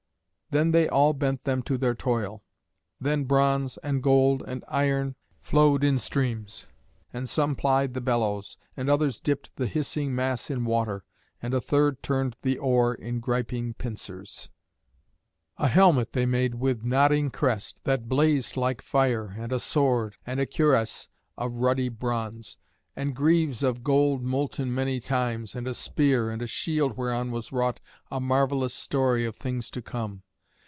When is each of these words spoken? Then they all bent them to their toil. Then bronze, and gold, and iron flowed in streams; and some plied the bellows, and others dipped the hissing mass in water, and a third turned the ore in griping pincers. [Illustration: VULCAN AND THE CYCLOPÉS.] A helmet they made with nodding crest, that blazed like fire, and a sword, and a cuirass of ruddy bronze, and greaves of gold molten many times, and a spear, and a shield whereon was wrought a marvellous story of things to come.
Then 0.53 0.71
they 0.71 0.89
all 0.89 1.13
bent 1.13 1.45
them 1.45 1.61
to 1.63 1.77
their 1.77 1.95
toil. 1.95 2.43
Then 2.99 3.23
bronze, 3.23 3.77
and 3.77 4.03
gold, 4.03 4.43
and 4.45 4.65
iron 4.67 5.15
flowed 5.39 5.81
in 5.81 5.97
streams; 5.97 6.67
and 7.13 7.29
some 7.29 7.55
plied 7.55 7.93
the 7.93 8.01
bellows, 8.01 8.57
and 8.75 8.89
others 8.89 9.21
dipped 9.21 9.55
the 9.55 9.65
hissing 9.65 10.13
mass 10.13 10.49
in 10.49 10.65
water, 10.65 11.05
and 11.41 11.53
a 11.53 11.61
third 11.61 12.03
turned 12.03 12.35
the 12.41 12.57
ore 12.57 12.93
in 12.93 13.21
griping 13.21 13.75
pincers. 13.75 14.49
[Illustration: 15.57 15.57
VULCAN 15.57 15.59
AND 15.59 15.63
THE 15.63 15.63
CYCLOPÉS.] 15.63 15.65
A 15.65 15.73
helmet 15.73 16.11
they 16.11 16.25
made 16.25 16.55
with 16.55 16.83
nodding 16.83 17.29
crest, 17.31 17.85
that 17.85 18.09
blazed 18.09 18.57
like 18.57 18.81
fire, 18.81 19.33
and 19.37 19.53
a 19.53 19.59
sword, 19.61 20.15
and 20.25 20.41
a 20.41 20.45
cuirass 20.45 21.07
of 21.37 21.53
ruddy 21.53 21.87
bronze, 21.87 22.57
and 22.93 23.15
greaves 23.15 23.63
of 23.63 23.85
gold 23.85 24.21
molten 24.21 24.75
many 24.75 24.99
times, 24.99 25.55
and 25.55 25.65
a 25.65 25.73
spear, 25.73 26.29
and 26.29 26.41
a 26.41 26.45
shield 26.47 26.97
whereon 26.97 27.31
was 27.31 27.53
wrought 27.53 27.79
a 28.11 28.19
marvellous 28.19 28.73
story 28.73 29.23
of 29.23 29.37
things 29.37 29.71
to 29.71 29.81
come. 29.81 30.23